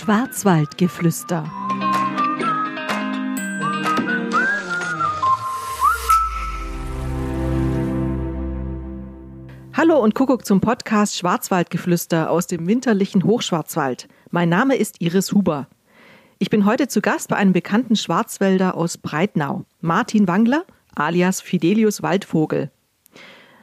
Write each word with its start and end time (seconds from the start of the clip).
Schwarzwaldgeflüster. 0.00 1.44
Hallo 9.74 10.02
und 10.02 10.14
Kuckuck 10.14 10.46
zum 10.46 10.62
Podcast 10.62 11.18
Schwarzwaldgeflüster 11.18 12.30
aus 12.30 12.46
dem 12.46 12.66
winterlichen 12.66 13.24
Hochschwarzwald. 13.24 14.08
Mein 14.30 14.48
Name 14.48 14.76
ist 14.76 15.02
Iris 15.02 15.32
Huber. 15.32 15.68
Ich 16.38 16.48
bin 16.48 16.64
heute 16.64 16.88
zu 16.88 17.02
Gast 17.02 17.28
bei 17.28 17.36
einem 17.36 17.52
bekannten 17.52 17.94
Schwarzwälder 17.94 18.78
aus 18.78 18.96
Breitnau, 18.96 19.66
Martin 19.82 20.26
Wangler, 20.26 20.64
alias 20.94 21.42
Fidelius 21.42 22.02
Waldvogel. 22.02 22.70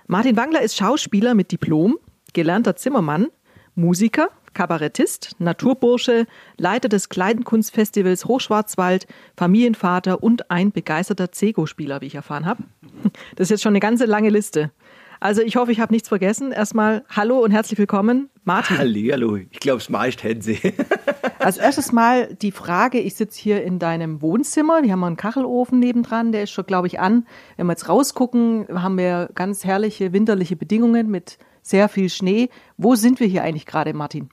Martin 0.06 0.38
Wangler 0.38 0.62
ist 0.62 0.78
Schauspieler 0.78 1.34
mit 1.34 1.52
Diplom, 1.52 1.98
gelernter 2.34 2.76
Zimmermann, 2.76 3.30
Musiker, 3.74 4.30
Kabarettist, 4.58 5.36
Naturbursche, 5.38 6.26
Leiter 6.58 6.90
des 6.90 7.10
Kleidenkunstfestivals 7.10 8.26
Hochschwarzwald, 8.26 9.06
Familienvater 9.38 10.24
und 10.24 10.50
ein 10.50 10.72
begeisterter 10.72 11.32
Zego-Spieler, 11.32 12.02
wie 12.02 12.08
ich 12.08 12.16
erfahren 12.16 12.48
habe. 12.48 12.64
Das 13.36 13.46
ist 13.46 13.52
jetzt 13.52 13.62
schon 13.62 13.74
eine 13.74 13.80
ganze 13.80 14.06
lange 14.06 14.30
Liste. 14.30 14.72
Also 15.20 15.44
ich 15.44 15.58
hoffe, 15.58 15.72
ich 15.72 15.80
habe 15.80 15.94
nichts 15.94 16.10
vergessen. 16.10 16.52
Erstmal 16.52 17.04
hallo 17.08 17.38
und 17.38 17.52
herzlich 17.52 17.78
willkommen, 17.78 18.32
Martin. 18.46 18.80
Hallo, 18.80 19.36
ich 19.36 19.60
glaube, 19.60 19.78
es 19.78 19.90
meist 19.90 20.24
hätten 20.24 20.42
Sie. 20.42 20.60
Als 21.40 21.58
erstes 21.58 21.92
mal 21.92 22.34
die 22.34 22.52
Frage, 22.52 23.00
ich 23.00 23.14
sitze 23.14 23.40
hier 23.40 23.64
in 23.64 23.78
deinem 23.78 24.24
Wohnzimmer, 24.24 24.82
wir 24.82 24.92
haben 24.92 25.04
einen 25.04 25.18
Kachelofen 25.18 25.78
nebendran, 25.80 26.32
der 26.32 26.44
ist 26.44 26.52
schon, 26.52 26.66
glaube 26.66 26.88
ich, 26.88 27.00
an. 27.00 27.28
Wenn 27.58 27.68
wir 27.68 27.74
jetzt 27.74 27.90
rausgucken, 27.90 28.66
haben 28.74 28.98
wir 28.98 29.30
ganz 29.36 29.64
herrliche 29.66 30.14
winterliche 30.14 30.56
Bedingungen 30.56 31.12
mit 31.12 31.38
sehr 31.62 31.90
viel 31.90 32.10
Schnee. 32.10 32.50
Wo 32.78 32.96
sind 32.96 33.20
wir 33.20 33.28
hier 33.28 33.44
eigentlich 33.44 33.68
gerade, 33.68 33.94
Martin? 33.94 34.30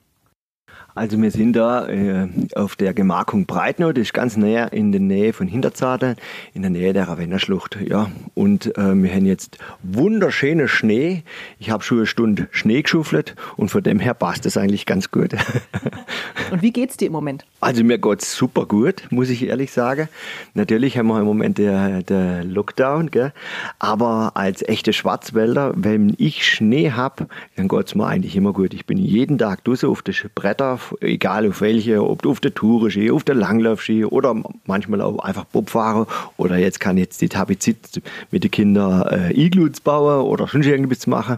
Also 0.97 1.21
wir 1.21 1.29
sind 1.29 1.57
da 1.57 1.89
äh, 1.89 2.29
auf 2.55 2.77
der 2.77 2.93
Gemarkung 2.93 3.45
Breitnau, 3.45 3.91
das 3.91 4.03
ist 4.03 4.13
ganz 4.13 4.37
näher 4.37 4.71
in 4.71 4.93
der 4.93 5.01
Nähe 5.01 5.33
von 5.33 5.45
Hinterzarten, 5.45 6.15
in 6.53 6.61
der 6.61 6.71
Nähe 6.71 6.93
der 6.93 7.09
Ravennerschlucht. 7.09 7.77
Ja, 7.85 8.09
und 8.33 8.77
äh, 8.77 8.95
wir 8.95 9.13
haben 9.13 9.25
jetzt 9.25 9.57
wunderschönen 9.83 10.69
Schnee. 10.69 11.23
Ich 11.59 11.69
habe 11.69 11.83
schon 11.83 11.97
eine 11.97 12.07
Stunde 12.07 12.47
Schnee 12.51 12.81
geschuffelt 12.81 13.35
und 13.57 13.67
von 13.71 13.83
dem 13.83 13.99
her 13.99 14.13
passt 14.13 14.45
das 14.45 14.55
eigentlich 14.55 14.85
ganz 14.85 15.11
gut. 15.11 15.33
und 16.51 16.61
wie 16.61 16.71
geht's 16.71 16.95
dir 16.95 17.07
im 17.07 17.11
Moment? 17.11 17.45
Also 17.59 17.83
mir 17.83 17.97
geht's 17.97 18.33
super 18.33 18.65
gut, 18.65 19.05
muss 19.09 19.29
ich 19.29 19.45
ehrlich 19.45 19.73
sagen. 19.73 20.07
Natürlich 20.53 20.97
haben 20.97 21.07
wir 21.07 21.19
im 21.19 21.25
Moment 21.25 21.57
der, 21.57 22.03
der 22.03 22.45
Lockdown, 22.45 23.11
gell? 23.11 23.33
aber 23.79 24.31
als 24.35 24.61
echte 24.61 24.93
Schwarzwälder, 24.93 25.73
wenn 25.75 26.15
ich 26.17 26.45
Schnee 26.45 26.91
hab, 26.91 27.27
dann 27.57 27.67
geht's 27.67 27.95
mir 27.95 28.07
eigentlich 28.07 28.37
immer 28.37 28.53
gut. 28.53 28.73
Ich 28.73 28.85
bin 28.85 28.97
jeden 28.97 29.37
Tag 29.37 29.65
draußen 29.65 29.89
auf 29.89 30.01
den 30.01 30.15
Bretter 30.33 30.77
egal 31.01 31.47
auf 31.47 31.61
welche, 31.61 32.03
ob 32.03 32.21
du 32.21 32.31
auf 32.31 32.39
der 32.39 32.53
Tourenski, 32.53 33.11
auf 33.11 33.23
der 33.23 33.35
Langlaufski 33.35 34.05
oder 34.05 34.35
manchmal 34.65 35.01
auch 35.01 35.19
einfach 35.19 35.45
Bob 35.45 35.69
fahren 35.69 36.07
oder 36.37 36.57
jetzt 36.57 36.79
kann 36.79 36.97
jetzt 36.97 37.21
die 37.21 37.29
Tabizid 37.29 38.01
mit 38.31 38.43
den 38.43 38.51
Kindern 38.51 39.07
äh, 39.07 39.33
Igluts 39.33 39.81
bauen 39.81 40.25
oder 40.25 40.47
schon 40.47 40.63
irgendwas 40.63 41.07
machen. 41.07 41.37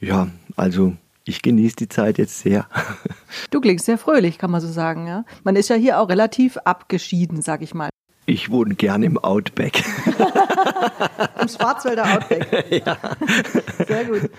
Ja, 0.00 0.28
also 0.56 0.94
ich 1.24 1.42
genieße 1.42 1.76
die 1.76 1.88
Zeit 1.88 2.18
jetzt 2.18 2.40
sehr. 2.40 2.66
Du 3.50 3.60
klingst 3.60 3.86
sehr 3.86 3.98
fröhlich, 3.98 4.38
kann 4.38 4.50
man 4.50 4.60
so 4.60 4.68
sagen, 4.68 5.06
ja. 5.06 5.24
Man 5.42 5.56
ist 5.56 5.68
ja 5.68 5.76
hier 5.76 6.00
auch 6.00 6.08
relativ 6.08 6.56
abgeschieden, 6.58 7.42
sag 7.42 7.62
ich 7.62 7.74
mal. 7.74 7.90
Ich 8.26 8.50
wohne 8.50 8.74
gern 8.74 9.02
im 9.02 9.18
Outback. 9.18 9.84
Im 11.40 11.48
Schwarzwälder 11.48 12.04
Outback. 12.14 12.64
Ja. 12.86 12.96
Sehr 13.86 14.04
gut. 14.04 14.30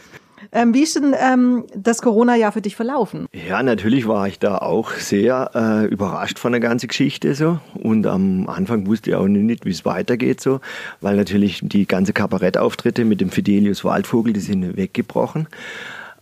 Ähm, 0.51 0.73
wie 0.73 0.83
ist 0.83 0.95
denn 0.95 1.15
ähm, 1.19 1.65
das 1.75 2.01
Corona-Jahr 2.01 2.51
für 2.51 2.61
dich 2.61 2.75
verlaufen? 2.75 3.27
Ja, 3.47 3.61
natürlich 3.63 4.07
war 4.07 4.27
ich 4.27 4.39
da 4.39 4.57
auch 4.57 4.91
sehr 4.91 5.51
äh, 5.53 5.85
überrascht 5.85 6.39
von 6.39 6.51
der 6.51 6.61
ganzen 6.61 6.87
Geschichte 6.87 7.35
so. 7.35 7.59
Und 7.73 8.07
am 8.07 8.47
Anfang 8.47 8.87
wusste 8.87 9.11
ich 9.11 9.15
auch 9.15 9.27
nicht, 9.27 9.65
wie 9.65 9.71
es 9.71 9.85
weitergeht 9.85 10.41
so, 10.41 10.61
weil 11.01 11.15
natürlich 11.15 11.59
die 11.63 11.85
ganze 11.85 12.13
Kabarettauftritte 12.13 13.05
mit 13.05 13.21
dem 13.21 13.29
Fidelius 13.29 13.83
Waldvogel, 13.83 14.33
die 14.33 14.39
sind 14.39 14.77
weggebrochen. 14.77 15.47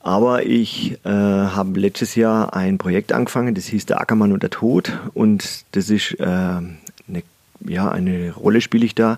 Aber 0.03 0.45
ich 0.45 0.99
äh, 1.05 1.09
habe 1.09 1.79
letztes 1.79 2.15
Jahr 2.15 2.53
ein 2.53 2.77
Projekt 2.77 3.13
angefangen, 3.13 3.55
das 3.55 3.67
hieß 3.67 3.85
Der 3.85 4.01
Ackermann 4.01 4.33
und 4.33 4.43
der 4.43 4.49
Tod. 4.49 4.91
Und 5.13 5.63
das 5.71 5.89
ist 5.89 6.19
äh, 6.19 6.25
eine, 6.25 7.23
ja, 7.65 7.89
eine 7.89 8.33
Rolle 8.33 8.59
spiele 8.59 8.85
ich 8.85 8.95
da 8.95 9.17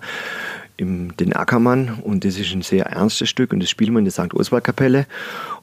im 0.77 1.15
Den 1.17 1.33
Ackermann 1.33 1.99
und 2.03 2.25
das 2.25 2.37
ist 2.37 2.53
ein 2.53 2.61
sehr 2.61 2.87
ernstes 2.87 3.29
Stück 3.29 3.53
und 3.53 3.61
das 3.61 3.69
spielen 3.69 3.93
wir 3.93 3.99
in 3.99 4.05
der 4.05 4.11
St. 4.11 4.33
Oswald 4.33 4.63
Kapelle 4.63 5.05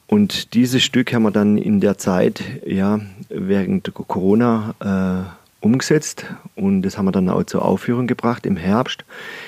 und 0.07 0.53
dieses 0.53 0.83
Stück 0.83 1.13
haben 1.13 1.23
wir 1.23 1.31
dann 1.31 1.57
in 1.57 1.79
der 1.79 1.97
Zeit, 1.97 2.43
ja, 2.65 2.99
während 3.29 3.93
Corona 3.93 4.75
äh, 4.79 5.65
umgesetzt 5.65 6.25
und 6.55 6.81
das 6.81 6.97
haben 6.97 7.05
wir 7.05 7.11
dann 7.11 7.29
auch 7.29 7.43
zur 7.43 7.63
Aufführung 7.63 8.07
gebracht 8.07 8.45
im 8.45 8.57
Herbst. 8.57 9.05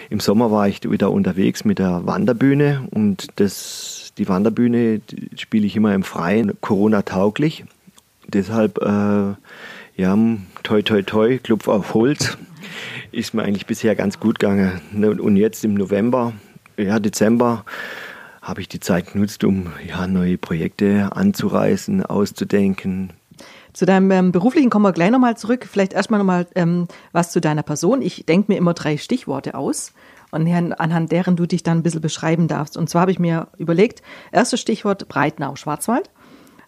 Im 0.09 0.19
Sommer 0.19 0.51
war 0.51 0.67
ich 0.67 0.89
wieder 0.89 1.11
unterwegs 1.11 1.65
mit 1.65 1.79
der 1.79 2.05
Wanderbühne 2.05 2.87
und 2.91 3.27
das, 3.35 4.13
die 4.17 4.27
Wanderbühne 4.27 5.01
spiele 5.35 5.65
ich 5.65 5.75
immer 5.75 5.93
im 5.93 6.03
Freien, 6.03 6.53
Corona-tauglich. 6.61 7.65
Deshalb, 8.27 8.79
äh, 8.81 9.33
ja, 9.97 10.17
toi 10.65 10.81
toi 10.81 11.03
toi, 11.03 11.37
Klopf 11.37 11.67
auf 11.67 11.93
Holz 11.93 12.39
ist 13.11 13.35
mir 13.35 13.43
eigentlich 13.43 13.67
bisher 13.67 13.95
ganz 13.95 14.19
gut 14.19 14.39
gegangen. 14.39 14.81
Ne, 14.91 15.11
und 15.11 15.37
jetzt 15.37 15.63
im 15.63 15.75
November, 15.75 16.33
ja, 16.75 16.99
Dezember, 16.99 17.63
habe 18.41 18.61
ich 18.61 18.67
die 18.67 18.79
Zeit 18.79 19.13
genutzt, 19.13 19.43
um 19.43 19.71
ja, 19.87 20.07
neue 20.07 20.39
Projekte 20.39 21.11
anzureißen, 21.15 22.03
auszudenken. 22.03 23.13
Zu 23.73 23.85
deinem 23.85 24.09
ähm, 24.09 24.31
beruflichen 24.31 24.71
kommen 24.71 24.85
wir 24.85 24.91
gleich 24.91 25.11
nochmal 25.11 25.37
zurück. 25.37 25.67
Vielleicht 25.69 25.93
erstmal 25.93 26.17
nochmal 26.17 26.47
ähm, 26.55 26.87
was 27.11 27.31
zu 27.31 27.39
deiner 27.39 27.63
Person. 27.63 28.01
Ich 28.01 28.25
denke 28.25 28.51
mir 28.51 28.57
immer 28.57 28.73
drei 28.73 28.97
Stichworte 28.97 29.53
aus 29.53 29.93
und 30.31 30.47
anhand 30.51 31.11
deren 31.11 31.35
du 31.35 31.45
dich 31.45 31.61
dann 31.61 31.79
ein 31.79 31.83
bisschen 31.83 32.01
beschreiben 32.01 32.47
darfst. 32.47 32.75
Und 32.75 32.89
zwar 32.89 33.01
habe 33.01 33.11
ich 33.11 33.19
mir 33.19 33.49
überlegt, 33.59 34.01
erstes 34.31 34.61
Stichwort 34.61 35.07
Breitnau, 35.09 35.55
Schwarzwald. 35.55 36.09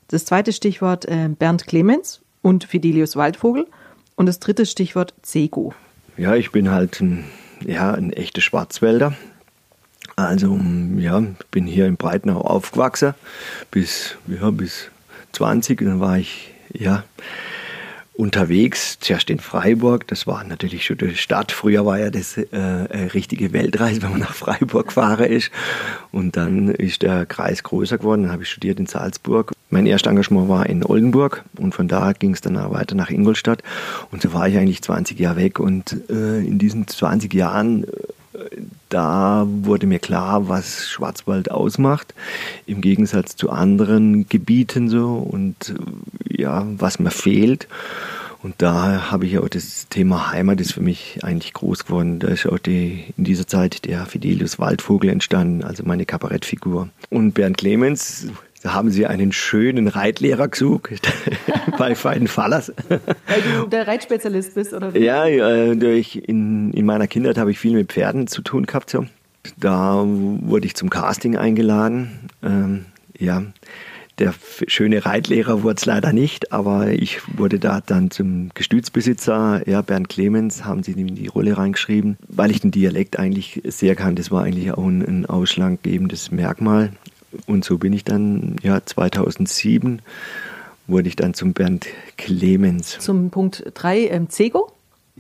Das 0.08 0.26
zweite 0.26 0.54
Stichwort 0.54 1.06
äh, 1.06 1.30
Bernd 1.30 1.66
Clemens 1.66 2.22
und 2.44 2.64
Fidelius 2.64 3.16
Waldvogel. 3.16 3.66
Und 4.18 4.26
das 4.26 4.40
dritte 4.40 4.66
Stichwort 4.66 5.14
Cego. 5.22 5.74
Ja, 6.18 6.36
ich 6.36 6.52
bin 6.52 6.72
halt 6.72 7.00
ein, 7.02 7.24
ja, 7.64 7.94
ein 7.94 8.12
echter 8.12 8.42
Schwarzwälder. 8.42 9.16
Also 10.16 10.60
ja, 10.98 11.22
bin 11.52 11.68
hier 11.68 11.86
in 11.86 11.98
Breitenau 11.98 12.42
aufgewachsen 12.42 13.14
bis, 13.70 14.18
ja, 14.28 14.50
bis 14.50 14.90
20. 15.34 15.80
Dann 15.82 16.00
war 16.00 16.18
ich 16.18 16.52
ja 16.74 17.04
unterwegs, 18.18 18.98
zuerst 19.00 19.30
in 19.30 19.40
Freiburg, 19.40 20.08
das 20.08 20.26
war 20.26 20.44
natürlich 20.44 20.86
schon 20.86 20.98
die 20.98 21.16
Stadt. 21.16 21.52
Früher 21.52 21.86
war 21.86 22.00
ja 22.00 22.10
das 22.10 22.36
äh, 22.38 22.48
eine 22.52 23.14
richtige 23.14 23.54
Weltreise, 23.54 24.02
wenn 24.02 24.12
man 24.12 24.20
nach 24.22 24.34
Freiburg 24.34 24.88
gefahren 24.88 25.26
ist. 25.26 25.52
Und 26.12 26.36
dann 26.36 26.70
ist 26.70 27.04
der 27.04 27.26
Kreis 27.26 27.64
größer 27.64 28.00
geworden, 28.00 28.24
dann 28.24 28.32
habe 28.32 28.44
ich 28.44 28.50
studiert 28.50 28.80
in 28.80 28.88
Salzburg. 28.88 29.54
Mein 29.70 29.86
erstes 29.86 30.10
Engagement 30.10 30.50
war 30.50 30.66
in 30.66 30.84
Oldenburg 30.84 31.44
und 31.58 31.76
von 31.76 31.88
da 31.88 32.14
ging 32.14 32.34
es 32.34 32.42
dann 32.42 32.56
weiter 32.56 32.96
nach 32.96 33.12
Ingolstadt. 33.12 33.62
Und 34.12 34.24
so 34.24 34.34
war 34.34 34.48
ich 34.48 34.58
eigentlich 34.58 34.82
20 34.82 35.20
Jahre 35.20 35.38
weg 35.38 35.60
und 35.60 35.96
äh, 36.10 36.40
in 36.40 36.58
diesen 36.58 36.88
20 36.88 37.34
Jahren 37.34 37.84
äh, 37.84 37.88
da 38.90 39.46
wurde 39.48 39.88
mir 39.88 40.00
klar, 40.00 40.48
was 40.50 40.88
Schwarzwald 40.88 41.52
ausmacht, 41.52 42.14
im 42.66 42.82
Gegensatz 42.82 43.36
zu 43.36 43.50
anderen 43.50 44.28
Gebieten 44.30 44.90
so 44.90 45.16
und 45.16 45.76
ja, 46.30 46.66
was 46.78 47.00
mir 47.00 47.12
fehlt. 47.12 47.68
Und 48.44 48.56
da 48.60 49.12
habe 49.12 49.26
ich 49.26 49.40
auch 49.40 49.50
das 49.50 49.88
Thema 49.90 50.32
Heimat 50.32 50.62
ist 50.62 50.74
für 50.74 50.82
mich 50.82 51.20
eigentlich 51.24 51.54
groß 51.54 51.86
geworden. 51.86 52.20
Da 52.20 52.28
ist 52.28 52.46
auch 52.46 52.60
die, 52.60 53.14
in 53.18 53.24
dieser 53.24 53.48
Zeit 53.48 53.86
der 53.86 54.06
Fidelius 54.06 54.60
Waldvogel 54.60 55.10
entstanden, 55.10 55.64
also 55.64 55.84
meine 55.86 56.06
Kabarettfigur. 56.06 56.90
Und 57.10 57.34
Bernd 57.34 57.58
Clemens, 57.58 58.28
da 58.64 58.74
haben 58.74 58.90
sie 58.90 59.06
einen 59.06 59.32
schönen 59.32 59.88
Reitlehrer 59.88 60.48
gesucht 60.48 60.90
bei 61.78 61.96
Feinen 61.96 62.28
Fallers. 62.28 62.74
Weil 62.90 63.42
du 63.42 63.68
der 63.68 63.88
Reitspezialist 63.88 64.56
bist, 64.56 64.74
oder 64.74 64.94
wie? 64.94 65.00
Ja, 65.00 65.26
äh, 65.26 65.94
ich, 65.94 66.28
in, 66.28 66.74
in 66.74 66.86
meiner 66.86 67.08
Kindheit 67.08 67.38
habe 67.38 67.52
ich 67.52 67.60
viel 67.60 67.74
mit 67.74 67.92
Pferden 67.92 68.28
zu 68.28 68.42
tun 68.42 68.66
gehabt. 68.66 68.90
So. 68.90 69.06
Da 69.58 70.04
wurde 70.06 70.66
ich 70.66 70.76
zum 70.76 70.90
Casting 70.90 71.38
eingeladen. 71.38 72.30
Ähm, 72.44 72.86
ja, 73.18 73.44
der 74.20 74.34
schöne 74.68 75.06
Reitlehrer 75.06 75.62
wurde 75.62 75.76
es 75.76 75.86
leider 75.86 76.12
nicht, 76.12 76.52
aber 76.52 76.90
ich 76.90 77.20
wurde 77.38 77.60
da 77.60 77.82
dann 77.86 78.10
zum 78.10 78.50
Gestützbesitzer. 78.56 79.62
Ja, 79.68 79.84
Bernd 79.84 80.10
Clemens 80.10 80.66
haben 80.66 80.82
sie 80.82 80.94
in 80.94 81.14
die 81.14 81.28
Rolle 81.28 81.58
reingeschrieben, 81.58 82.18
weil 82.28 82.50
ich 82.50 82.62
den 82.62 82.72
Dialekt 82.72 83.20
eigentlich 83.20 83.62
sehr 83.66 83.96
kann. 83.96 84.16
Das 84.16 84.32
war 84.32 84.44
eigentlich 84.44 84.72
auch 84.72 84.86
ein, 84.88 85.04
ein 85.04 85.26
ausschlaggebendes 85.28 86.32
Merkmal. 86.32 86.92
Und 87.46 87.64
so 87.64 87.78
bin 87.78 87.94
ich 87.94 88.04
dann, 88.04 88.56
ja, 88.62 88.84
2007 88.84 90.02
wurde 90.88 91.08
ich 91.08 91.16
dann 91.16 91.34
zum 91.34 91.54
Bernd 91.54 91.88
Clemens. 92.18 92.98
Zum 93.00 93.30
Punkt 93.30 93.64
3, 93.74 94.08
ähm, 94.08 94.30
Cego? 94.30 94.72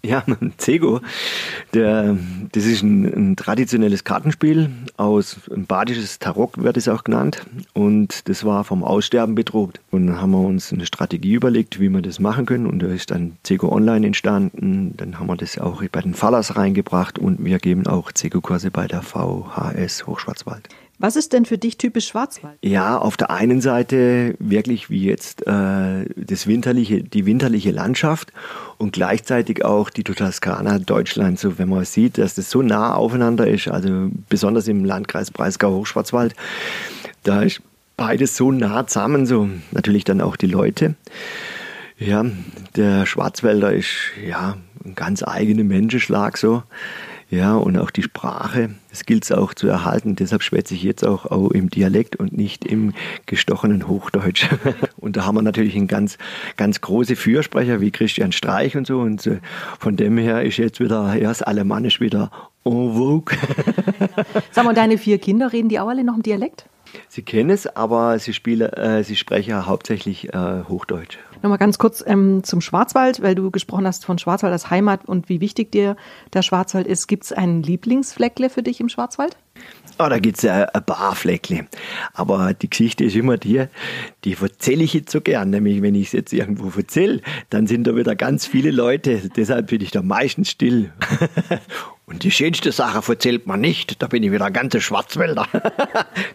Ja, 0.03 0.23
Zego, 0.57 1.01
der, 1.73 2.17
das 2.51 2.65
ist 2.65 2.83
ein, 2.83 3.05
ein, 3.05 3.35
traditionelles 3.35 4.03
Kartenspiel 4.03 4.69
aus 4.95 5.37
ein 5.51 5.65
badisches 5.65 6.19
Tarok 6.19 6.61
wird 6.61 6.77
es 6.77 6.87
auch 6.87 7.03
genannt 7.03 7.45
und 7.73 8.29
das 8.29 8.45
war 8.45 8.63
vom 8.63 8.83
Aussterben 8.83 9.33
bedroht. 9.33 9.79
Und 9.89 10.07
dann 10.07 10.21
haben 10.21 10.31
wir 10.31 10.41
uns 10.41 10.71
eine 10.71 10.85
Strategie 10.85 11.33
überlegt, 11.33 11.79
wie 11.79 11.89
wir 11.89 12.01
das 12.01 12.19
machen 12.19 12.45
können 12.45 12.67
und 12.67 12.79
da 12.79 12.87
ist 12.87 13.11
dann 13.11 13.37
Zego 13.43 13.69
Online 13.69 14.07
entstanden. 14.07 14.93
Dann 14.97 15.19
haben 15.19 15.27
wir 15.27 15.35
das 15.35 15.57
auch 15.57 15.83
bei 15.91 16.01
den 16.01 16.13
Fallers 16.13 16.55
reingebracht 16.55 17.17
und 17.17 17.43
wir 17.43 17.57
geben 17.57 17.87
auch 17.87 18.11
Zego-Kurse 18.11 18.69
bei 18.69 18.87
der 18.87 19.01
VHS 19.01 20.05
Hochschwarzwald. 20.05 20.69
Was 20.99 21.15
ist 21.15 21.33
denn 21.33 21.45
für 21.45 21.59
dich 21.59 21.77
typisch 21.77 22.07
Schwarzwald? 22.07 22.57
Ja, 22.63 22.97
auf 22.97 23.17
der 23.17 23.29
einen 23.29 23.61
Seite 23.61 24.33
wirklich 24.39 24.89
wie 24.89 25.03
jetzt 25.05 25.45
äh, 25.45 26.05
das 26.15 26.47
winterliche, 26.47 27.03
die 27.03 27.27
winterliche 27.27 27.69
Landschaft 27.69 28.33
und 28.79 28.93
gleichzeitig 28.93 29.63
auch 29.63 29.91
die 29.91 30.03
Toskana 30.03 30.79
Deutschland. 30.79 31.37
So, 31.37 31.59
wenn 31.59 31.69
man 31.69 31.85
sieht, 31.85 32.17
dass 32.17 32.33
das 32.33 32.49
so 32.49 32.63
nah 32.63 32.95
aufeinander 32.95 33.47
ist, 33.47 33.67
also 33.67 34.09
besonders 34.27 34.67
im 34.67 34.85
Landkreis 34.85 35.29
Breisgau-Hochschwarzwald, 35.29 36.33
da 37.23 37.43
ist 37.43 37.61
beides 37.95 38.35
so 38.35 38.51
nah 38.51 38.87
zusammen. 38.87 39.27
So 39.27 39.49
natürlich 39.71 40.03
dann 40.03 40.19
auch 40.19 40.35
die 40.35 40.47
Leute. 40.47 40.95
Ja, 41.99 42.25
der 42.75 43.05
Schwarzwälder 43.05 43.71
ist 43.71 43.87
ja 44.27 44.57
ein 44.83 44.95
ganz 44.95 45.21
eigener 45.23 45.63
Menschenschlag 45.63 46.37
so. 46.37 46.63
Ja, 47.29 47.55
und 47.55 47.77
auch 47.77 47.91
die 47.91 48.03
Sprache, 48.03 48.69
das 48.89 49.05
gilt 49.05 49.25
es 49.25 49.33
auch 49.33 49.53
zu 49.53 49.67
erhalten. 49.67 50.15
Deshalb 50.15 50.43
schwätze 50.43 50.73
ich 50.75 50.83
jetzt 50.83 51.03
auch, 51.03 51.25
auch 51.25 51.51
im 51.51 51.69
Dialekt 51.69 52.15
und 52.15 52.31
nicht 52.31 52.63
im 52.63 52.93
gestochenen 53.25 53.87
Hochdeutsch. 53.87 54.47
Und 54.97 55.15
da 55.15 55.25
haben 55.25 55.35
wir 55.35 55.41
natürlich 55.41 55.75
einen 55.75 55.87
ganz, 55.87 56.17
ganz 56.57 56.81
große 56.81 57.15
Fürsprecher 57.15 57.79
wie 57.79 57.91
Christian 57.91 58.31
Streich 58.31 58.75
und 58.75 58.87
so. 58.87 58.99
Und 58.99 59.25
äh, 59.27 59.39
von 59.79 59.95
dem 59.95 60.17
her 60.17 60.43
ist 60.43 60.57
jetzt 60.57 60.79
wieder 60.79 61.15
erst 61.15 61.47
Alemannisch 61.47 62.01
wieder 62.01 62.31
en 62.65 62.93
vogue. 62.93 63.37
Sag 64.51 64.65
mal, 64.65 64.73
deine 64.73 64.97
vier 64.97 65.17
Kinder, 65.17 65.53
reden 65.53 65.69
die 65.69 65.79
auch 65.79 65.87
alle 65.87 66.03
noch 66.03 66.15
im 66.15 66.23
Dialekt? 66.23 66.65
Sie 67.09 67.21
kennen 67.21 67.49
es, 67.49 67.67
aber 67.67 68.19
sie, 68.19 68.33
spielen, 68.33 68.71
äh, 68.73 69.03
sie 69.03 69.15
sprechen 69.15 69.65
hauptsächlich 69.65 70.33
äh, 70.33 70.63
Hochdeutsch. 70.67 71.17
Nochmal 71.43 71.57
ganz 71.57 71.77
kurz 71.77 72.03
ähm, 72.05 72.43
zum 72.43 72.61
Schwarzwald, 72.61 73.21
weil 73.21 73.35
du 73.35 73.51
gesprochen 73.51 73.85
hast 73.85 74.05
von 74.05 74.17
Schwarzwald 74.17 74.53
als 74.53 74.69
Heimat 74.69 75.05
und 75.05 75.29
wie 75.29 75.39
wichtig 75.39 75.71
dir 75.71 75.95
der 76.33 76.41
Schwarzwald 76.41 76.87
ist. 76.87 77.07
Gibt 77.07 77.25
es 77.25 77.31
ein 77.31 77.61
Lieblingsfleckle 77.61 78.49
für 78.49 78.63
dich 78.63 78.79
im 78.79 78.89
Schwarzwald? 78.89 79.37
Oh, 79.99 80.07
da 80.09 80.19
gibt 80.19 80.37
es 80.37 80.45
ein 80.45 80.67
paar 80.85 81.15
Fleckle. 81.15 81.65
Aber 82.13 82.53
die 82.53 82.69
Geschichte 82.69 83.03
ist 83.03 83.15
immer 83.15 83.37
die, 83.37 83.65
die 84.23 84.37
erzähle 84.39 84.83
ich 84.83 84.93
jetzt 84.93 85.11
so 85.11 85.21
gern. 85.21 85.49
Nämlich, 85.49 85.81
wenn 85.81 85.95
ich 85.95 86.07
es 86.07 86.11
jetzt 86.13 86.33
irgendwo 86.33 86.71
erzähle, 86.77 87.21
dann 87.49 87.65
sind 87.65 87.87
da 87.87 87.95
wieder 87.95 88.15
ganz 88.15 88.45
viele 88.45 88.71
Leute. 88.71 89.29
Deshalb 89.35 89.67
bin 89.67 89.81
ich 89.81 89.91
da 89.91 90.03
meistens 90.03 90.49
still. 90.51 90.91
Und 92.09 92.23
die 92.23 92.31
schönste 92.31 92.71
Sache 92.71 93.03
erzählt 93.11 93.47
man 93.47 93.59
nicht. 93.59 94.01
Da 94.01 94.07
bin 94.07 94.23
ich 94.23 94.31
wieder 94.31 94.45
ein 94.45 94.53
ganzer 94.53 94.79
Schwarzwälder. 94.81 95.45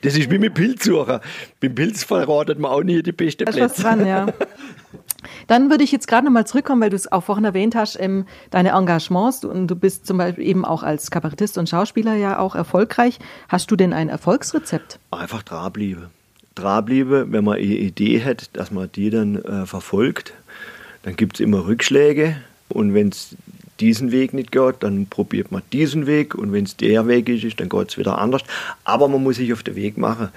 Das 0.03 0.17
ist 0.17 0.31
wie 0.31 0.39
mit 0.39 0.55
Pilzsucher. 0.55 1.21
Beim 1.61 1.75
Pilz 1.75 2.05
verratet 2.05 2.59
man 2.59 2.73
auch 2.73 2.83
nie 2.83 3.03
die 3.03 3.13
beste 3.13 3.45
Plätze. 3.45 3.61
Das 3.61 3.73
ist 3.73 3.85
was 3.85 3.85
dran, 3.85 4.07
ja. 4.07 4.27
Dann 5.47 5.71
würde 5.71 5.85
ich 5.85 5.93
jetzt 5.93 6.09
gerade 6.09 6.25
nochmal 6.27 6.47
zurückkommen, 6.47 6.83
weil 6.83 6.91
du 6.91 6.97
es 6.97 7.11
auch 7.11 7.23
vorhin 7.23 7.45
erwähnt 7.45 7.75
hast, 7.75 7.99
ähm, 7.99 8.27
deine 8.51 8.71
Engagements. 8.71 9.41
Du, 9.41 9.51
und 9.51 9.69
du 9.69 9.77
bist 9.77 10.07
zum 10.07 10.19
Beispiel 10.19 10.45
eben 10.45 10.65
auch 10.65 10.83
als 10.83 11.11
Kabarettist 11.11 11.57
und 11.57 11.69
Schauspieler 11.69 12.15
ja 12.15 12.39
auch 12.39 12.55
erfolgreich. 12.55 13.19
Hast 13.49 13.71
du 13.71 13.77
denn 13.77 13.93
ein 13.93 14.09
Erfolgsrezept? 14.09 14.99
Einfach 15.11 15.43
Drabliebe. 15.43 16.11
Drabliebe, 16.55 17.31
wenn 17.31 17.45
man 17.45 17.55
eine 17.55 17.65
Idee 17.65 18.23
hat, 18.25 18.51
dass 18.57 18.73
man 18.73 18.91
die 18.93 19.11
dann 19.11 19.37
äh, 19.37 19.67
verfolgt, 19.67 20.35
dann 21.03 21.17
gibt 21.17 21.37
es 21.37 21.41
immer 21.41 21.67
Rückschläge. 21.67 22.37
Und 22.69 22.93
wenn 22.93 23.09
es 23.09 23.37
diesen 23.83 24.13
Weg 24.13 24.33
nicht 24.33 24.53
geht, 24.53 24.77
dann 24.81 25.07
probiert 25.07 25.51
man 25.51 25.63
diesen 25.73 26.07
Weg. 26.07 26.35
Und 26.35 26.53
wenn 26.53 26.65
es 26.65 26.77
der 26.77 27.07
Weg 27.09 27.29
ist, 27.29 27.61
dann 27.61 27.69
geht 27.69 27.91
es 27.91 27.99
wieder 27.99 28.19
anders. 28.19 28.43
Aber 28.85 29.09
man 29.09 29.23
muss 29.23 29.37
sich 29.37 29.53
auf 29.53 29.63
den 29.63 29.75
Weg 29.75 29.99
machen. 29.99 30.29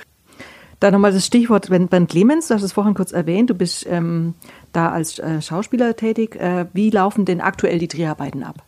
Da 0.80 0.92
nochmal 0.92 1.14
das 1.14 1.26
Stichwort 1.26 1.70
Ben 1.70 2.08
Clemens, 2.08 2.48
du 2.48 2.56
hast 2.56 2.64
es 2.64 2.74
vorhin 2.74 2.96
kurz 2.96 3.12
erwähnt, 3.12 3.50
du 3.50 3.54
bist 3.54 3.86
ähm, 3.90 4.34
da 4.74 4.92
als 4.92 5.20
äh, 5.20 5.42
Schauspieler 5.42 5.96
tätig. 5.96 6.36
Äh, 6.36 6.66
wie 6.74 6.90
laufen 6.90 7.24
denn 7.24 7.40
aktuell 7.40 7.80
die 7.80 7.88
Dreharbeiten 7.88 8.44
ab? 8.44 8.65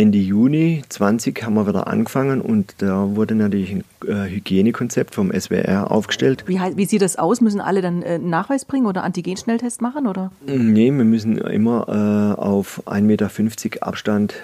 Ende 0.00 0.16
Juni 0.16 0.82
20 0.88 1.42
haben 1.42 1.52
wir 1.52 1.66
wieder 1.66 1.86
angefangen 1.86 2.40
und 2.40 2.74
da 2.78 3.16
wurde 3.16 3.34
natürlich 3.34 3.70
ein 3.70 3.84
äh, 4.06 4.30
Hygienekonzept 4.30 5.14
vom 5.14 5.30
SWR 5.30 5.90
aufgestellt. 5.90 6.44
Wie, 6.46 6.58
wie, 6.58 6.86
sieht 6.86 7.02
das 7.02 7.16
aus? 7.16 7.42
Müssen 7.42 7.60
alle 7.60 7.82
dann 7.82 8.00
äh, 8.00 8.14
einen 8.14 8.30
Nachweis 8.30 8.64
bringen 8.64 8.86
oder 8.86 9.04
Antigen-Schnelltest 9.04 9.82
machen? 9.82 10.06
Oder? 10.06 10.32
Nee, 10.46 10.90
wir 10.90 11.04
müssen 11.04 11.36
immer 11.36 11.86
äh, 11.86 12.40
auf 12.40 12.82
1,50 12.86 13.02
Meter 13.02 13.86
Abstand 13.86 14.34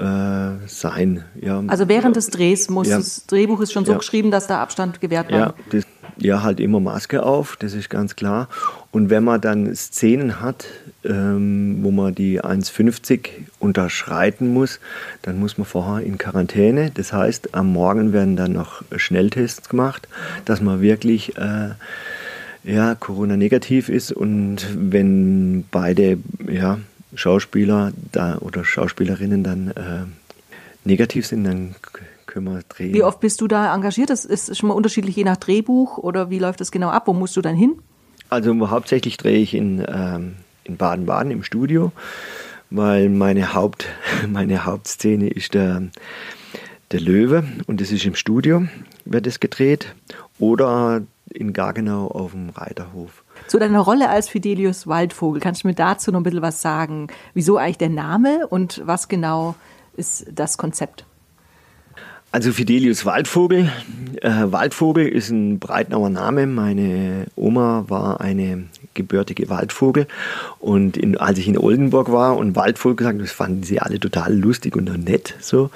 äh, 0.00 0.66
sein. 0.66 1.24
Ja. 1.40 1.62
Also 1.66 1.88
während 1.88 2.16
des 2.16 2.28
Drehs 2.28 2.70
muss 2.70 2.88
ja. 2.88 2.96
das 2.96 3.26
Drehbuch 3.26 3.60
ist 3.60 3.72
schon 3.72 3.84
so 3.84 3.92
ja. 3.92 3.98
geschrieben, 3.98 4.30
dass 4.30 4.46
da 4.46 4.62
Abstand 4.62 5.00
gewährt 5.00 5.30
wird. 5.30 5.54
Ja, 5.72 5.80
ja, 6.16 6.42
halt 6.42 6.60
immer 6.60 6.80
Maske 6.80 7.22
auf, 7.22 7.56
das 7.56 7.74
ist 7.74 7.88
ganz 7.90 8.16
klar. 8.16 8.48
Und 8.90 9.10
wenn 9.10 9.24
man 9.24 9.40
dann 9.40 9.74
Szenen 9.74 10.40
hat, 10.40 10.66
ähm, 11.04 11.78
wo 11.82 11.90
man 11.90 12.14
die 12.14 12.42
1,50 12.42 13.28
unterschreiten 13.58 14.52
muss, 14.52 14.80
dann 15.22 15.38
muss 15.38 15.58
man 15.58 15.66
vorher 15.66 16.04
in 16.04 16.18
Quarantäne. 16.18 16.90
Das 16.92 17.12
heißt, 17.12 17.54
am 17.54 17.72
Morgen 17.72 18.12
werden 18.12 18.36
dann 18.36 18.52
noch 18.52 18.82
Schnelltests 18.96 19.68
gemacht, 19.68 20.08
dass 20.44 20.60
man 20.60 20.80
wirklich 20.80 21.36
äh, 21.38 21.70
ja, 22.64 22.94
Corona-negativ 22.94 23.88
ist. 23.88 24.12
Und 24.12 24.66
wenn 24.76 25.64
beide 25.70 26.18
ja, 26.50 26.78
Schauspieler 27.14 27.92
da, 28.12 28.38
oder 28.38 28.64
Schauspielerinnen 28.64 29.42
dann 29.42 29.68
äh, 29.68 30.04
negativ 30.84 31.26
sind, 31.26 31.44
dann 31.44 31.74
können 32.26 32.46
wir 32.46 32.62
drehen. 32.68 32.94
Wie 32.94 33.02
oft 33.02 33.20
bist 33.20 33.40
du 33.40 33.48
da 33.48 33.74
engagiert? 33.74 34.10
Das 34.10 34.24
ist 34.24 34.56
schon 34.56 34.68
mal 34.68 34.74
unterschiedlich 34.74 35.16
je 35.16 35.24
nach 35.24 35.36
Drehbuch 35.36 35.98
oder 35.98 36.30
wie 36.30 36.38
läuft 36.38 36.60
das 36.60 36.70
genau 36.70 36.88
ab? 36.88 37.06
Wo 37.06 37.12
musst 37.12 37.36
du 37.36 37.42
dann 37.42 37.56
hin? 37.56 37.76
Also 38.28 38.70
hauptsächlich 38.70 39.16
drehe 39.16 39.38
ich 39.38 39.54
in, 39.54 39.84
ähm, 39.88 40.36
in 40.64 40.76
Baden-Baden 40.76 41.32
im 41.32 41.42
Studio, 41.42 41.90
weil 42.70 43.08
meine, 43.08 43.54
Haupt, 43.54 43.86
meine 44.28 44.64
Hauptszene 44.64 45.28
ist 45.28 45.54
der, 45.54 45.82
der 46.92 47.00
Löwe 47.00 47.44
und 47.66 47.80
das 47.80 47.90
ist 47.90 48.04
im 48.04 48.14
Studio, 48.14 48.66
wird 49.04 49.26
es 49.26 49.40
gedreht, 49.40 49.94
oder 50.38 51.02
in 51.32 51.52
Gargenau 51.52 52.06
auf 52.08 52.32
dem 52.32 52.50
Reiterhof. 52.50 53.24
Zu 53.50 53.58
deiner 53.58 53.80
Rolle 53.80 54.08
als 54.08 54.28
Fidelius 54.28 54.86
Waldvogel, 54.86 55.40
kannst 55.40 55.64
du 55.64 55.66
mir 55.66 55.74
dazu 55.74 56.12
noch 56.12 56.20
ein 56.20 56.22
bisschen 56.22 56.40
was 56.40 56.62
sagen? 56.62 57.08
Wieso 57.34 57.56
eigentlich 57.56 57.78
der 57.78 57.88
Name 57.88 58.46
und 58.46 58.80
was 58.84 59.08
genau 59.08 59.56
ist 59.96 60.26
das 60.32 60.56
Konzept? 60.56 61.04
Also 62.32 62.52
Fidelius 62.52 63.04
Waldvogel. 63.04 63.72
Äh, 64.22 64.30
Waldvogel 64.52 65.08
ist 65.08 65.30
ein 65.30 65.58
Breitnauer 65.58 66.10
Name. 66.10 66.46
Meine 66.46 67.26
Oma 67.34 67.86
war 67.88 68.20
eine 68.20 68.66
gebürtige 68.94 69.48
Waldvogel. 69.48 70.06
Und 70.60 70.96
in, 70.96 71.16
als 71.16 71.38
ich 71.38 71.48
in 71.48 71.58
Oldenburg 71.58 72.12
war 72.12 72.36
und 72.36 72.54
Waldvogel 72.54 72.96
gesagt, 72.96 73.20
das 73.20 73.32
fanden 73.32 73.64
sie 73.64 73.80
alle 73.80 73.98
total 73.98 74.32
lustig 74.32 74.76
und 74.76 74.84
nett. 75.04 75.34
So. 75.40 75.70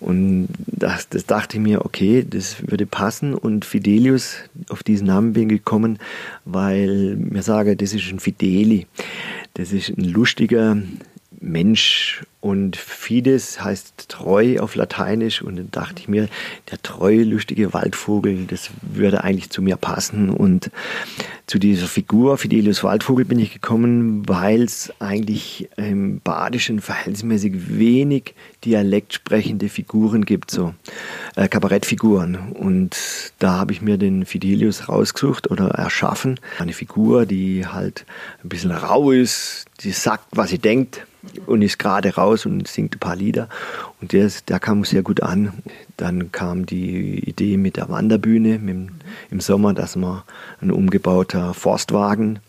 Und 0.00 0.48
das, 0.66 1.08
das 1.08 1.24
dachte 1.26 1.58
ich 1.58 1.62
mir, 1.62 1.84
okay, 1.84 2.26
das 2.28 2.56
würde 2.66 2.86
passen. 2.86 3.32
Und 3.32 3.64
Fidelius, 3.64 4.38
auf 4.70 4.82
diesen 4.82 5.06
Namen 5.06 5.34
bin 5.34 5.50
ich 5.50 5.58
gekommen, 5.58 6.00
weil 6.44 7.14
mir 7.16 7.44
sage, 7.44 7.76
das 7.76 7.92
ist 7.92 8.10
ein 8.10 8.18
Fideli. 8.18 8.88
Das 9.54 9.70
ist 9.70 9.90
ein 9.90 10.02
lustiger, 10.02 10.78
Mensch 11.42 12.24
und 12.42 12.74
Fides 12.76 13.62
heißt 13.62 14.08
treu 14.08 14.58
auf 14.58 14.74
Lateinisch. 14.74 15.42
Und 15.42 15.56
dann 15.56 15.70
dachte 15.70 16.00
ich 16.00 16.08
mir, 16.08 16.28
der 16.72 16.82
treue, 16.82 17.22
lustige 17.22 17.72
Waldvogel, 17.72 18.46
das 18.48 18.70
würde 18.82 19.22
eigentlich 19.22 19.50
zu 19.50 19.62
mir 19.62 19.76
passen. 19.76 20.28
Und 20.28 20.72
zu 21.46 21.60
dieser 21.60 21.86
Figur 21.86 22.38
Fidelius 22.38 22.82
Waldvogel 22.82 23.24
bin 23.26 23.38
ich 23.38 23.52
gekommen, 23.52 24.28
weil 24.28 24.62
es 24.62 24.92
eigentlich 24.98 25.68
im 25.76 26.18
Badischen 26.18 26.80
verhältnismäßig 26.80 27.78
wenig 27.78 28.34
dialektsprechende 28.64 29.68
Figuren 29.68 30.24
gibt, 30.24 30.50
so 30.50 30.74
äh, 31.36 31.46
Kabarettfiguren. 31.46 32.34
Und 32.54 32.96
da 33.38 33.52
habe 33.52 33.72
ich 33.72 33.82
mir 33.82 33.98
den 33.98 34.26
Fidelius 34.26 34.88
rausgesucht 34.88 35.48
oder 35.48 35.68
erschaffen, 35.68 36.40
eine 36.58 36.72
Figur, 36.72 37.24
die 37.24 37.68
halt 37.68 38.04
ein 38.42 38.48
bisschen 38.48 38.72
rau 38.72 39.12
ist, 39.12 39.66
die 39.82 39.92
sagt, 39.92 40.26
was 40.32 40.50
sie 40.50 40.58
denkt 40.58 41.06
und 41.46 41.62
ist 41.62 41.78
gerade 41.78 42.14
raus 42.14 42.46
und 42.46 42.66
singt 42.66 42.96
ein 42.96 42.98
paar 42.98 43.16
Lieder. 43.16 43.48
Und 44.00 44.12
der, 44.12 44.30
der 44.48 44.58
kam 44.58 44.84
sehr 44.84 45.02
gut 45.02 45.22
an. 45.22 45.52
Dann 45.96 46.32
kam 46.32 46.66
die 46.66 47.18
Idee 47.28 47.56
mit 47.56 47.76
der 47.76 47.88
Wanderbühne 47.88 48.58
mit, 48.58 48.90
im 49.30 49.40
Sommer, 49.40 49.74
dass 49.74 49.96
man 49.96 50.22
ein 50.60 50.70
umgebauter 50.70 51.54
Forstwagen, 51.54 52.40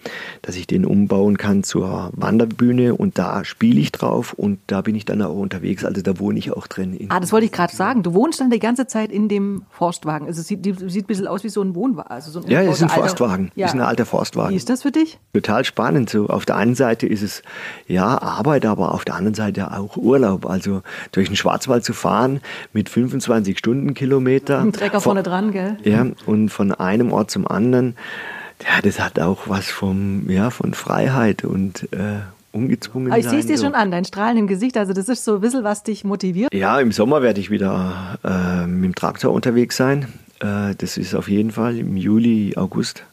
dass 0.42 0.56
ich 0.56 0.68
den 0.68 0.86
umbauen 0.86 1.38
kann 1.38 1.64
zur 1.64 2.12
Wanderbühne 2.14 2.96
und 2.96 3.18
da 3.18 3.44
spiele 3.46 3.80
ich 3.80 3.92
drauf 3.92 4.34
und 4.34 4.60
da 4.68 4.82
bin 4.82 4.96
ich 4.96 5.06
dann 5.06 5.22
auch 5.22 5.36
unterwegs, 5.36 5.86
also 5.86 6.02
da 6.02 6.20
wohne 6.20 6.40
ich 6.40 6.52
auch 6.52 6.68
drin. 6.68 6.98
Ah, 7.10 7.20
das 7.20 7.32
wollte 7.32 7.46
ich 7.46 7.52
gerade 7.52 7.76
sagen. 7.76 8.04
Du 8.04 8.14
wohnst 8.14 8.40
dann 8.40 8.50
die 8.50 8.60
ganze 8.60 8.88
Zeit 8.88 9.12
in 9.12 9.28
dem 9.28 9.64
Forstwagen. 9.72 10.28
Also 10.28 10.42
es 10.42 10.48
sieht, 10.48 10.64
sieht 10.64 11.06
ein 11.06 11.08
bisschen 11.08 11.28
aus 11.28 11.44
wie 11.44 11.50
so 11.50 11.62
ein 11.62 11.76
Wohnwagen. 11.76 12.12
Also 12.12 12.32
so 12.32 12.42
ein 12.42 12.50
ja, 12.50 12.62
es 12.62 12.78
ist 12.78 12.84
ein 12.84 12.90
Forstwagen. 12.90 13.52
Ja. 13.56 13.68
ist 13.68 13.74
ein 13.74 13.82
alter 13.82 14.06
Forstwagen. 14.06 14.52
Wie 14.52 14.58
ist 14.58 14.70
das 14.70 14.84
für 14.84 14.92
dich? 14.92 15.20
Total 15.34 15.64
spannend. 15.66 16.10
So 16.10 16.28
auf 16.28 16.46
der 16.46 16.56
einen 16.56 16.76
Seite 16.76 17.08
ist 17.08 17.22
es 17.22 17.44
ja 17.88 18.22
Arbeit, 18.22 18.66
aber 18.66 18.94
auf 18.94 19.06
der 19.06 19.16
anderen 19.16 19.36
Seite 19.36 19.72
auch 19.72 19.98
Urlaub. 19.98 20.46
Also 20.46 20.82
durch 21.12 21.28
den 21.28 21.36
Schwarzwald 21.36 21.84
zu 21.84 21.94
fahren 21.94 22.42
mit 22.74 22.90
25 22.90 23.33
Stundenkilometer. 23.58 24.60
Ein 24.60 24.74
Trecker 24.74 25.02
vorne 25.02 25.24
dran, 25.24 25.52
gell? 25.52 25.78
Ja, 25.84 26.06
und 26.26 26.50
von 26.50 26.72
einem 26.72 27.12
Ort 27.12 27.32
zum 27.32 27.48
anderen. 27.48 27.96
Ja, 28.62 28.82
das 28.82 29.00
hat 29.00 29.20
auch 29.20 29.48
was 29.48 29.70
vom, 29.70 30.30
ja, 30.30 30.50
von 30.50 30.74
Freiheit 30.74 31.44
und 31.44 31.92
äh, 31.92 32.20
ungezwungen 32.52 33.12
Aber 33.12 33.20
ich 33.20 33.28
sehe 33.28 33.40
es 33.40 33.48
dir 33.48 33.58
so. 33.58 33.66
schon 33.66 33.76
an, 33.76 33.92
dein 33.92 34.06
Strahlen 34.06 34.38
im 34.38 34.48
Gesicht. 34.48 34.78
Also 34.78 34.94
das 34.94 35.10
ist 35.10 35.26
so 35.26 35.36
ein 35.36 35.42
bisschen, 35.42 35.64
was 35.64 35.84
dich 35.84 36.04
motiviert. 36.04 36.54
Ja, 36.54 36.80
im 36.80 36.92
Sommer 36.92 37.22
werde 37.22 37.42
ich 37.42 37.50
wieder 37.50 38.20
äh, 38.24 38.68
mit 38.68 38.86
dem 38.86 38.96
Traktor 38.96 39.34
unterwegs 39.34 39.76
sein. 39.76 40.08
Äh, 40.40 40.76
das 40.78 40.98
ist 40.98 41.16
auf 41.16 41.30
jeden 41.30 41.52
Fall 41.52 41.78
im 41.78 41.98
Juli, 41.98 42.54
August. 42.56 43.04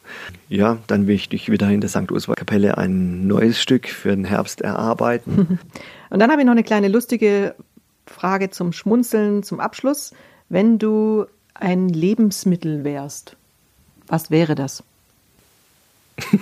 Ja, 0.48 0.78
dann 0.86 1.06
möchte 1.06 1.36
ich 1.36 1.50
wieder 1.50 1.70
in 1.70 1.80
der 1.80 1.88
St. 1.88 2.10
Ursula 2.10 2.34
Kapelle 2.34 2.76
ein 2.78 3.26
neues 3.26 3.60
Stück 3.60 3.88
für 3.88 4.10
den 4.10 4.24
Herbst 4.24 4.60
erarbeiten. 4.60 5.58
Und 6.10 6.18
dann 6.18 6.30
habe 6.30 6.42
ich 6.42 6.46
noch 6.46 6.52
eine 6.52 6.64
kleine 6.64 6.88
lustige 6.88 7.54
Frage 8.10 8.50
zum 8.50 8.72
Schmunzeln 8.72 9.42
zum 9.42 9.60
Abschluss. 9.60 10.12
Wenn 10.48 10.78
du 10.78 11.26
ein 11.54 11.88
Lebensmittel 11.88 12.84
wärst, 12.84 13.36
was 14.06 14.30
wäre 14.30 14.54
das? 14.54 14.82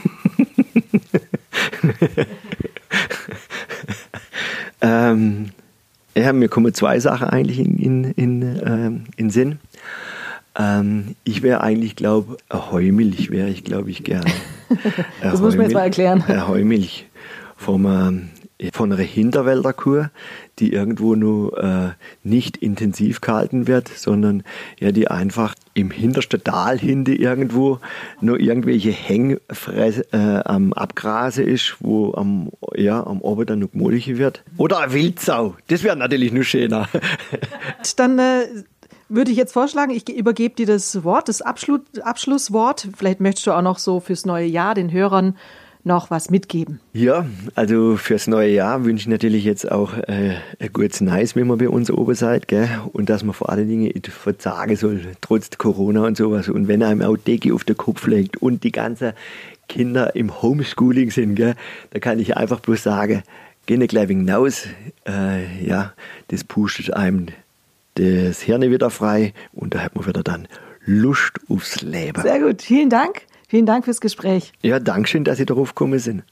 ähm, 4.81 5.51
ja, 6.17 6.33
mir 6.33 6.49
kommen 6.49 6.73
zwei 6.75 6.99
Sachen 6.99 7.29
eigentlich 7.29 7.61
in, 7.61 7.77
in, 7.79 8.05
in, 8.13 8.43
ähm, 8.65 9.05
in 9.17 9.31
Sinn. 9.31 9.59
Ähm, 10.59 11.15
ich 11.25 11.43
wäre 11.43 11.61
eigentlich, 11.61 11.95
glaube 11.95 12.39
ich, 12.51 12.57
Heumilch 12.73 13.31
wäre 13.31 13.49
ich, 13.49 13.63
glaube 13.63 13.91
ich, 13.91 14.03
gerne. 14.05 14.31
das 15.23 15.41
muss 15.41 15.55
man 15.55 15.67
jetzt 15.67 15.75
mal 15.75 15.83
erklären. 15.83 16.49
Heumilch 16.49 17.07
vom, 17.57 17.87
ähm, 17.87 18.31
von 18.73 18.93
einer 18.93 19.03
Hinterwälderkur, 19.03 20.11
die 20.61 20.73
irgendwo 20.73 21.15
nur 21.15 21.57
äh, 21.62 21.91
nicht 22.23 22.57
intensiv 22.57 23.21
gehalten 23.21 23.67
wird, 23.67 23.88
sondern 23.88 24.43
ja, 24.79 24.93
die 24.93 25.09
einfach 25.09 25.55
im 25.75 25.91
hintersten 25.91 26.43
Tal 26.43 26.79
hinten 26.79 27.12
irgendwo 27.12 27.79
nur 28.21 28.41
irgendwelche 28.41 28.91
Hängfresse 28.91 30.07
äh, 30.12 30.43
am 30.45 30.73
Abgrase 30.73 31.43
ist, 31.43 31.77
wo 31.81 32.15
am, 32.15 32.50
ja, 32.75 33.05
am 33.07 33.21
Ober 33.21 33.45
dann 33.45 33.61
noch 33.61 33.73
gemolchen 33.73 34.19
wird. 34.19 34.43
Oder 34.57 34.81
eine 34.81 34.93
Wildsau, 34.93 35.57
das 35.69 35.83
wäre 35.83 35.97
natürlich 35.97 36.33
nur 36.33 36.45
schöner. 36.45 36.88
Dann 37.97 38.19
äh, 38.19 38.47
würde 39.09 39.31
ich 39.31 39.37
jetzt 39.37 39.53
vorschlagen, 39.53 39.93
ich 39.93 40.09
übergebe 40.09 40.55
dir 40.55 40.67
das 40.67 41.03
Wort, 41.05 41.29
das 41.29 41.43
Abschluss, 41.43 41.81
Abschlusswort. 42.03 42.88
Vielleicht 42.97 43.21
möchtest 43.21 43.47
du 43.47 43.53
auch 43.53 43.62
noch 43.62 43.79
so 43.79 44.00
fürs 44.00 44.27
neue 44.27 44.47
Jahr 44.47 44.75
den 44.75 44.93
Hörern 44.93 45.37
noch 45.88 46.12
was 46.12 46.30
mitgeben? 46.30 46.78
Ja, 46.92 47.26
also 47.57 47.97
fürs 47.97 48.28
neue 48.28 48.50
Jahr 48.50 48.85
wünsche 48.85 49.02
ich 49.02 49.09
natürlich 49.09 49.45
jetzt 49.45 49.68
auch 49.71 49.95
äh, 49.95 50.37
ein 50.61 50.73
gutes 50.73 51.00
Nice, 51.00 51.35
wenn 51.35 51.49
man 51.49 51.59
bei 51.59 51.68
uns 51.68 51.90
oben 51.90 52.14
seid, 52.14 52.47
gell? 52.47 52.68
und 52.92 53.11
dass 53.11 53.25
man 53.25 53.35
vor 53.35 53.50
allen 53.50 53.68
Dingen 53.68 53.90
nicht 53.92 54.07
verzagen 54.07 54.76
soll, 54.76 55.00
trotz 55.21 55.50
Corona 55.59 56.04
und 56.04 56.16
sowas. 56.16 56.49
Und 56.49 56.68
wenn 56.68 56.85
einem 56.85 57.02
auch 57.02 57.16
Decke 57.16 57.52
auf 57.52 57.64
den 57.64 57.76
Kopf 57.76 58.07
legt 58.07 58.37
und 58.37 58.62
die 58.62 58.71
ganzen 58.71 59.12
Kinder 59.68 60.14
im 60.14 60.40
Homeschooling 60.40 61.11
sind, 61.11 61.35
gell? 61.35 61.54
da 61.90 61.99
kann 61.99 62.21
ich 62.21 62.37
einfach 62.37 62.61
bloß 62.61 62.85
sagen, 62.85 63.25
geh 63.66 63.76
nicht 63.76 63.90
gleich 63.90 64.09
hinaus, 64.09 64.66
äh, 65.07 65.66
ja, 65.66 65.92
das 66.28 66.45
pustet 66.45 66.95
einem 66.95 67.26
das 67.95 68.40
Hirn 68.40 68.62
wieder 68.62 68.90
frei 68.90 69.33
und 69.52 69.75
da 69.75 69.80
hat 69.80 69.97
man 69.97 70.07
wieder 70.07 70.23
dann 70.23 70.47
Lust 70.85 71.33
aufs 71.49 71.83
Leben. 71.83 72.23
Sehr 72.23 72.40
gut, 72.40 72.62
vielen 72.62 72.90
Dank. 72.90 73.23
Vielen 73.49 73.64
Dank 73.64 73.87
fürs 73.87 74.00
Gespräch. 74.02 74.52
Ja, 74.62 74.78
Dankeschön, 74.78 75.25
dass 75.25 75.38
Sie 75.38 75.47
darauf 75.47 75.75
gekommen 75.75 75.99
sind. 75.99 76.23